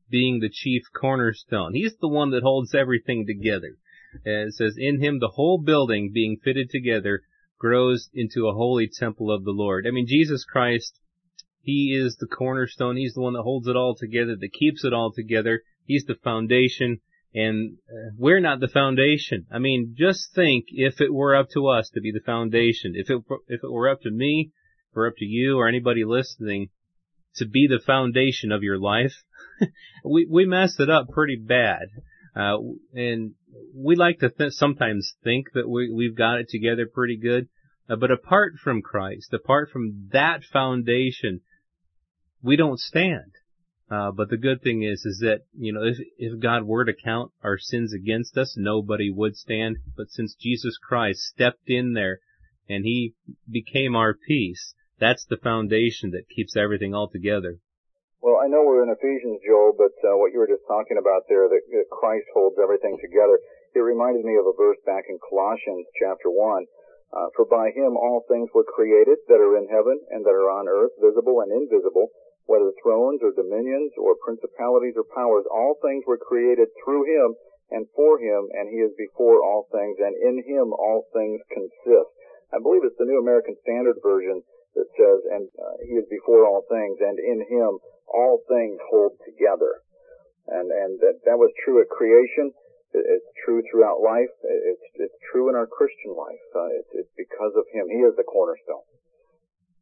being 0.09 0.39
the 0.39 0.49
chief 0.49 0.83
cornerstone. 0.97 1.73
He's 1.73 1.97
the 1.99 2.07
one 2.07 2.31
that 2.31 2.43
holds 2.43 2.73
everything 2.73 3.27
together. 3.27 3.75
And 4.23 4.47
it 4.47 4.53
says, 4.53 4.75
in 4.77 5.01
Him 5.03 5.19
the 5.19 5.33
whole 5.35 5.57
building 5.61 6.11
being 6.13 6.37
fitted 6.41 6.69
together 6.69 7.23
grows 7.61 8.09
into 8.11 8.47
a 8.47 8.53
holy 8.53 8.89
temple 8.91 9.31
of 9.31 9.43
the 9.43 9.51
Lord. 9.51 9.85
I 9.87 9.91
mean, 9.91 10.07
Jesus 10.07 10.43
Christ 10.43 10.99
He 11.61 11.95
is 11.95 12.17
the 12.17 12.25
cornerstone. 12.25 12.97
He's 12.97 13.13
the 13.13 13.21
one 13.21 13.33
that 13.33 13.43
holds 13.43 13.67
it 13.67 13.75
all 13.75 13.95
together, 13.95 14.35
that 14.35 14.51
keeps 14.51 14.83
it 14.83 14.93
all 14.93 15.11
together. 15.13 15.61
He's 15.85 16.05
the 16.05 16.15
foundation. 16.15 17.01
And 17.35 17.77
uh, 17.87 18.13
we're 18.17 18.39
not 18.39 18.61
the 18.61 18.67
foundation. 18.67 19.45
I 19.51 19.59
mean, 19.59 19.95
just 19.95 20.33
think 20.33 20.65
if 20.69 20.99
it 20.99 21.13
were 21.13 21.35
up 21.35 21.49
to 21.53 21.67
us 21.67 21.89
to 21.93 22.01
be 22.01 22.11
the 22.11 22.25
foundation, 22.25 22.93
if 22.95 23.09
it 23.11 23.21
if 23.47 23.63
it 23.63 23.71
were 23.71 23.89
up 23.89 24.01
to 24.01 24.11
me, 24.11 24.51
or 24.95 25.07
up 25.07 25.13
to 25.17 25.25
you, 25.25 25.57
or 25.57 25.67
anybody 25.67 26.03
listening, 26.03 26.69
to 27.35 27.45
be 27.45 27.67
the 27.67 27.79
foundation 27.85 28.51
of 28.51 28.63
your 28.63 28.79
life, 28.79 29.13
we 30.03 30.27
we 30.29 30.45
mess 30.45 30.79
it 30.79 30.89
up 30.89 31.09
pretty 31.09 31.37
bad. 31.37 31.87
Uh, 32.35 32.57
and 32.93 33.33
we 33.75 33.95
like 33.95 34.19
to 34.19 34.29
th- 34.29 34.53
sometimes 34.53 35.13
think 35.23 35.47
that 35.53 35.69
we 35.69 35.91
we've 35.91 36.15
got 36.15 36.39
it 36.39 36.47
together 36.49 36.87
pretty 36.91 37.17
good, 37.17 37.49
uh, 37.89 37.95
but 37.97 38.11
apart 38.11 38.53
from 38.63 38.81
Christ, 38.81 39.33
apart 39.33 39.69
from 39.69 40.09
that 40.13 40.43
foundation, 40.43 41.41
we 42.41 42.55
don't 42.55 42.79
stand. 42.79 43.33
Uh, 43.89 44.09
but 44.09 44.29
the 44.29 44.37
good 44.37 44.61
thing 44.61 44.83
is, 44.83 45.05
is 45.05 45.19
that, 45.19 45.41
you 45.53 45.73
know, 45.73 45.83
if, 45.83 45.97
if 46.17 46.39
God 46.39 46.63
were 46.63 46.85
to 46.85 46.93
count 46.93 47.31
our 47.43 47.57
sins 47.57 47.93
against 47.93 48.37
us, 48.37 48.55
nobody 48.57 49.11
would 49.11 49.35
stand. 49.35 49.75
But 49.97 50.09
since 50.09 50.33
Jesus 50.39 50.77
Christ 50.77 51.19
stepped 51.19 51.67
in 51.67 51.91
there 51.91 52.19
and 52.69 52.85
He 52.85 53.15
became 53.49 53.93
our 53.97 54.13
peace, 54.13 54.73
that's 54.97 55.25
the 55.25 55.35
foundation 55.35 56.11
that 56.11 56.29
keeps 56.33 56.55
everything 56.55 56.93
all 56.93 57.09
together. 57.09 57.57
Well, 58.21 58.37
I 58.37 58.45
know 58.45 58.61
we're 58.61 58.85
in 58.85 58.93
Ephesians, 58.93 59.41
Joel, 59.41 59.73
but 59.73 59.97
uh, 60.05 60.13
what 60.13 60.29
you 60.29 60.37
were 60.37 60.45
just 60.45 60.61
talking 60.69 61.01
about 61.01 61.25
there, 61.25 61.49
that, 61.49 61.65
that 61.73 61.89
Christ 61.89 62.29
holds 62.37 62.53
everything 62.61 62.93
together, 63.01 63.41
it 63.73 63.81
reminded 63.81 64.21
me 64.21 64.37
of 64.37 64.45
a 64.45 64.53
verse 64.53 64.77
back 64.85 65.09
in 65.09 65.17
Colossians 65.17 65.89
chapter 65.97 66.29
1. 66.29 66.69
Uh, 67.11 67.33
for 67.33 67.49
by 67.49 67.73
him 67.73 67.97
all 67.97 68.21
things 68.29 68.53
were 68.53 68.63
created 68.63 69.17
that 69.25 69.41
are 69.41 69.57
in 69.57 69.65
heaven 69.73 69.97
and 70.13 70.21
that 70.21 70.37
are 70.37 70.53
on 70.53 70.69
earth, 70.69 70.93
visible 71.01 71.41
and 71.41 71.49
invisible, 71.49 72.13
whether 72.45 72.69
thrones 72.77 73.25
or 73.25 73.33
dominions 73.33 73.89
or 73.97 74.13
principalities 74.21 74.93
or 74.95 75.07
powers, 75.17 75.49
all 75.49 75.81
things 75.81 76.05
were 76.05 76.21
created 76.21 76.69
through 76.85 77.09
him 77.09 77.33
and 77.73 77.89
for 77.97 78.21
him, 78.21 78.53
and 78.53 78.69
he 78.69 78.85
is 78.85 78.93
before 79.01 79.41
all 79.41 79.65
things, 79.73 79.97
and 79.97 80.13
in 80.13 80.45
him 80.45 80.77
all 80.77 81.09
things 81.09 81.41
consist. 81.49 82.13
I 82.53 82.61
believe 82.61 82.85
it's 82.85 83.01
the 83.01 83.09
New 83.09 83.17
American 83.17 83.57
Standard 83.65 83.97
Version 84.03 84.45
that 84.75 84.89
says, 84.95 85.19
and 85.31 85.47
uh, 85.59 85.77
he 85.83 85.95
is 85.99 86.05
before 86.09 86.47
all 86.47 86.63
things, 86.69 86.97
and 87.01 87.19
in 87.19 87.43
him 87.47 87.79
all 88.07 88.43
things 88.47 88.79
hold 88.89 89.13
together. 89.25 89.83
And, 90.47 90.71
and 90.71 90.99
that, 90.99 91.21
that 91.25 91.37
was 91.37 91.51
true 91.63 91.81
at 91.81 91.89
creation. 91.89 92.51
It's 92.93 93.31
true 93.45 93.63
throughout 93.71 94.03
life. 94.03 94.31
It's, 94.43 94.87
it's 94.95 95.19
true 95.31 95.47
in 95.47 95.55
our 95.55 95.67
Christian 95.67 96.11
life. 96.11 96.43
Uh, 96.51 96.75
it's, 96.75 96.91
it's 97.07 97.15
because 97.15 97.53
of 97.55 97.63
him. 97.71 97.87
He 97.87 98.03
is 98.03 98.15
the 98.17 98.27
cornerstone. 98.27 98.83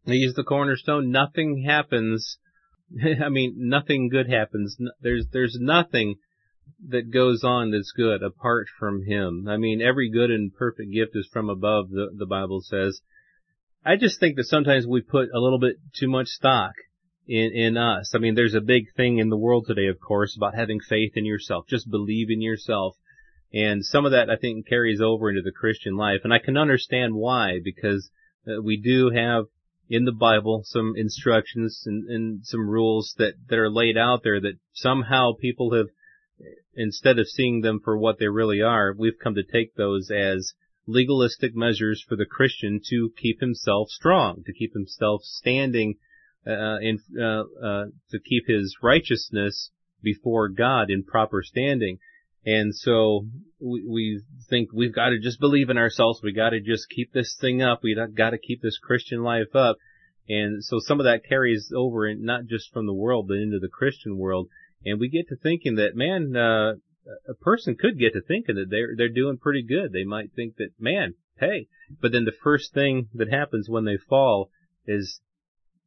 He 0.06 0.22
is 0.22 0.36
the 0.36 0.44
cornerstone. 0.44 1.10
Nothing 1.10 1.66
happens 1.66 2.38
I 3.24 3.30
mean, 3.30 3.56
nothing 3.58 4.10
good 4.10 4.30
happens. 4.30 4.78
There's 5.02 5.28
there's 5.32 5.58
nothing 5.60 6.16
that 6.88 7.12
goes 7.12 7.44
on 7.44 7.72
that's 7.72 7.92
good 7.96 8.24
apart 8.24 8.68
from 8.80 9.04
Him. 9.04 9.48
I 9.48 9.58
mean, 9.58 9.82
every 9.82 10.10
good 10.10 10.32
and 10.32 10.54
perfect 10.54 10.92
gift 10.94 11.12
is 11.16 11.30
from 11.32 11.50
above. 11.50 11.90
The 11.90 12.10
the 12.16 12.28
Bible 12.28 12.62
says. 12.62 13.02
I 13.86 13.96
just 13.96 14.20
think 14.20 14.36
that 14.36 14.46
sometimes 14.46 14.86
we 14.86 15.02
put 15.02 15.30
a 15.34 15.40
little 15.40 15.60
bit 15.60 15.78
too 15.98 16.10
much 16.10 16.28
stock 16.28 16.74
in 17.28 17.52
in 17.54 17.78
us. 17.78 18.14
I 18.14 18.18
mean, 18.18 18.36
there's 18.36 18.56
a 18.56 18.62
big 18.62 18.86
thing 18.96 19.20
in 19.20 19.30
the 19.30 19.38
world 19.38 19.66
today, 19.68 19.88
of 19.88 20.00
course, 20.00 20.36
about 20.36 20.56
having 20.56 20.80
faith 20.80 21.14
in 21.16 21.26
yourself. 21.26 21.66
Just 21.68 21.90
believe 21.90 22.30
in 22.30 22.42
yourself. 22.42 22.96
And 23.54 23.84
some 23.84 24.06
of 24.06 24.12
that 24.12 24.30
I 24.30 24.36
think 24.36 24.68
carries 24.68 25.02
over 25.02 25.30
into 25.30 25.42
the 25.42 25.52
Christian 25.52 25.96
life, 25.96 26.22
and 26.24 26.34
I 26.34 26.40
can 26.40 26.58
understand 26.58 27.16
why 27.16 27.60
because 27.64 28.12
uh, 28.48 28.62
we 28.62 28.78
do 28.78 29.10
have 29.10 29.46
in 29.90 30.06
the 30.06 30.12
Bible 30.12 30.62
some 30.66 30.94
instructions 30.96 31.84
and, 31.86 32.08
and 32.10 32.46
some 32.46 32.70
rules 32.70 33.16
that, 33.18 33.34
that 33.48 33.58
are 33.58 33.72
laid 33.72 33.98
out 33.98 34.22
there 34.24 34.40
that 34.40 34.60
somehow 34.72 35.32
people 35.40 35.74
have, 35.74 35.88
instead 36.76 37.18
of 37.18 37.28
seeing 37.28 37.62
them 37.62 37.80
for 37.84 37.98
what 37.98 38.20
they 38.20 38.28
really 38.28 38.62
are, 38.62 38.94
we've 38.96 39.18
come 39.22 39.34
to 39.34 39.44
take 39.44 39.74
those 39.74 40.12
as 40.12 40.54
legalistic 40.90 41.56
measures 41.56 42.04
for 42.08 42.16
the 42.16 42.26
Christian 42.26 42.82
to 42.90 43.12
keep 43.22 43.40
himself 43.40 43.90
strong, 43.90 44.44
to 44.46 44.54
keep 44.54 44.74
himself 44.74 45.22
standing, 45.24 45.96
uh, 46.48 46.80
in, 46.82 47.00
uh, 47.20 47.44
uh, 47.64 47.86
to 48.12 48.20
keep 48.20 48.48
his 48.48 48.76
righteousness 48.82 49.72
before 50.02 50.50
God 50.50 50.90
in 50.90 51.04
proper 51.04 51.44
standing. 51.44 52.00
And 52.46 52.74
so 52.74 53.28
we, 53.60 53.86
we 53.88 54.24
think 54.50 54.70
we've 54.74 54.96
got 54.96 55.10
to 55.10 55.20
just 55.20 55.40
believe 55.40 55.70
in 55.70 55.78
ourselves. 55.78 56.22
We 56.24 56.34
got 56.34 56.52
to 56.52 56.62
just 56.62 56.90
keep 56.90 57.14
this 57.14 57.38
thing 57.40 57.62
up. 57.62 57.82
We 57.84 57.96
got 57.96 58.32
to 58.32 58.38
keep 58.38 58.62
this 58.62 58.80
Christian 58.80 59.22
life 59.22 59.56
up. 59.56 59.78
And 60.28 60.64
so 60.64 60.80
some 60.80 61.00
of 61.00 61.06
that 61.06 61.28
carries 61.28 61.72
over 61.76 62.08
in, 62.08 62.24
not 62.24 62.46
just 62.46 62.72
from 62.72 62.86
the 62.86 62.94
world, 62.94 63.28
but 63.28 63.38
into 63.38 63.60
the 63.60 63.68
Christian 63.68 64.18
world. 64.18 64.48
And 64.86 65.00
we 65.00 65.10
get 65.10 65.28
to 65.30 65.36
thinking 65.36 65.76
that, 65.76 65.96
man, 65.96 66.36
uh, 66.36 66.76
a 67.28 67.34
person 67.34 67.76
could 67.76 68.00
get 68.00 68.14
to 68.14 68.22
thinking 68.22 68.56
that 68.56 68.70
they're, 68.70 68.96
they're 68.96 69.10
doing 69.10 69.38
pretty 69.38 69.64
good. 69.64 69.92
They 69.92 70.04
might 70.04 70.34
think 70.34 70.56
that, 70.58 70.72
man, 70.80 71.16
hey, 71.40 71.68
but 72.02 72.12
then 72.12 72.26
the 72.26 72.32
first 72.44 72.74
thing 72.74 73.10
that 73.14 73.32
happens 73.32 73.70
when 73.70 73.86
they 73.86 73.98
fall 73.98 74.50
is 74.86 75.22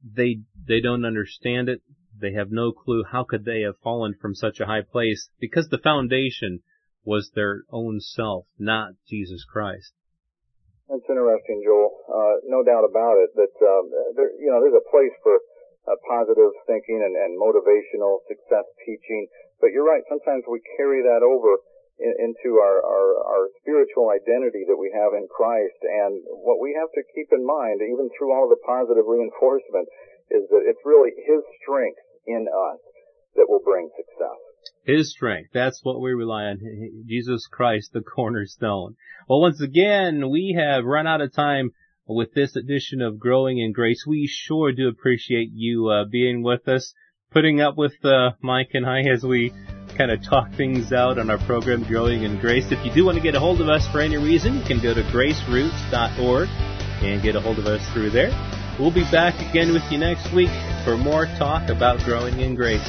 they, 0.02 0.40
they 0.66 0.80
don't 0.80 1.04
understand 1.04 1.68
it. 1.68 1.82
They 2.18 2.32
have 2.32 2.50
no 2.50 2.72
clue 2.72 3.04
how 3.10 3.24
could 3.24 3.44
they 3.44 3.62
have 3.62 3.78
fallen 3.82 4.14
from 4.20 4.34
such 4.34 4.60
a 4.60 4.66
high 4.66 4.82
place 4.82 5.28
because 5.40 5.68
the 5.68 5.78
foundation 5.78 6.60
was 7.04 7.30
their 7.34 7.62
own 7.70 8.00
self, 8.00 8.46
not 8.58 8.92
Jesus 9.08 9.44
Christ. 9.44 9.92
That's 10.88 11.08
interesting, 11.08 11.62
Joel. 11.64 11.90
Uh, 12.04 12.44
no 12.46 12.62
doubt 12.62 12.84
about 12.84 13.16
it. 13.16 13.32
That 13.34 13.54
um, 13.64 13.90
there, 14.14 14.30
you 14.38 14.52
know, 14.52 14.60
there's 14.60 14.76
a 14.76 14.90
place 14.92 15.14
for 15.24 15.40
uh, 15.88 15.96
positive 16.04 16.52
thinking 16.68 17.00
and, 17.00 17.16
and 17.16 17.40
motivational 17.40 18.22
success 18.28 18.68
teaching. 18.84 19.26
But 19.62 19.70
you're 19.70 19.86
right. 19.86 20.02
Sometimes 20.10 20.42
we 20.50 20.58
carry 20.76 21.06
that 21.06 21.22
over 21.22 21.62
in, 22.02 22.12
into 22.18 22.58
our, 22.58 22.82
our 22.82 23.08
our 23.22 23.44
spiritual 23.62 24.10
identity 24.10 24.66
that 24.66 24.76
we 24.76 24.90
have 24.90 25.14
in 25.14 25.30
Christ. 25.30 25.78
And 25.86 26.18
what 26.26 26.58
we 26.58 26.74
have 26.74 26.90
to 26.98 27.06
keep 27.14 27.30
in 27.30 27.46
mind, 27.46 27.78
even 27.78 28.10
through 28.18 28.34
all 28.34 28.50
the 28.50 28.58
positive 28.66 29.06
reinforcement, 29.06 29.86
is 30.34 30.50
that 30.50 30.66
it's 30.66 30.82
really 30.82 31.14
His 31.14 31.46
strength 31.62 32.02
in 32.26 32.50
us 32.50 32.82
that 33.38 33.46
will 33.48 33.62
bring 33.64 33.88
success. 33.94 34.42
His 34.84 35.10
strength. 35.10 35.50
That's 35.54 35.80
what 35.82 36.00
we 36.00 36.12
rely 36.12 36.44
on. 36.44 36.58
Jesus 37.06 37.46
Christ, 37.46 37.92
the 37.92 38.02
cornerstone. 38.02 38.96
Well, 39.28 39.40
once 39.40 39.60
again, 39.60 40.28
we 40.30 40.58
have 40.58 40.84
run 40.84 41.06
out 41.06 41.20
of 41.20 41.32
time 41.32 41.70
with 42.06 42.34
this 42.34 42.56
edition 42.56 43.00
of 43.00 43.18
Growing 43.18 43.58
in 43.58 43.72
Grace. 43.72 44.04
We 44.06 44.26
sure 44.26 44.72
do 44.72 44.88
appreciate 44.88 45.50
you 45.52 45.88
uh, 45.88 46.04
being 46.04 46.42
with 46.42 46.68
us, 46.68 46.94
putting 47.32 47.60
up 47.60 47.76
with 47.76 47.92
uh, 48.04 48.32
Mike 48.40 48.70
and 48.74 48.86
I 48.86 49.00
as 49.00 49.22
we 49.22 49.52
kind 49.96 50.10
of 50.10 50.22
talk 50.22 50.50
things 50.56 50.92
out 50.92 51.18
on 51.18 51.30
our 51.30 51.38
program 51.46 51.84
Growing 51.84 52.22
in 52.22 52.40
Grace. 52.40 52.64
If 52.70 52.84
you 52.84 52.92
do 52.92 53.04
want 53.04 53.16
to 53.16 53.22
get 53.22 53.34
a 53.34 53.40
hold 53.40 53.60
of 53.60 53.68
us 53.68 53.86
for 53.88 54.00
any 54.00 54.16
reason, 54.16 54.58
you 54.58 54.64
can 54.64 54.80
go 54.80 54.94
to 54.94 55.02
graceroots.org 55.02 56.48
and 57.02 57.22
get 57.22 57.36
a 57.36 57.40
hold 57.40 57.58
of 57.58 57.66
us 57.66 57.86
through 57.92 58.10
there. 58.10 58.30
We'll 58.78 58.94
be 58.94 59.04
back 59.10 59.34
again 59.50 59.72
with 59.72 59.82
you 59.90 59.98
next 59.98 60.32
week 60.34 60.50
for 60.84 60.96
more 60.96 61.26
talk 61.38 61.68
about 61.68 62.00
growing 62.04 62.40
in 62.40 62.54
grace. 62.54 62.88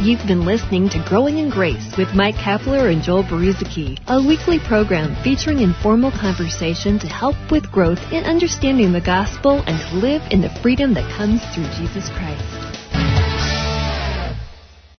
You've 0.00 0.26
been 0.26 0.46
listening 0.46 0.88
to 0.90 1.04
Growing 1.06 1.36
in 1.36 1.50
Grace 1.50 1.94
with 1.98 2.14
Mike 2.14 2.36
Kapler 2.36 2.90
and 2.90 3.02
Joel 3.02 3.22
Brueseke, 3.22 4.00
a 4.08 4.26
weekly 4.26 4.58
program 4.58 5.14
featuring 5.22 5.60
informal 5.60 6.10
conversation 6.10 6.98
to 7.00 7.06
help 7.06 7.36
with 7.50 7.70
growth 7.70 8.00
in 8.10 8.24
understanding 8.24 8.92
the 8.92 9.02
gospel 9.02 9.62
and 9.66 9.78
to 9.78 9.96
live 9.96 10.22
in 10.30 10.40
the 10.40 10.48
freedom 10.62 10.94
that 10.94 11.14
comes 11.18 11.42
through 11.54 11.68
Jesus 11.76 12.08
Christ. 12.16 12.69